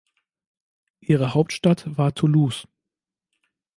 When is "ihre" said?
1.01-1.35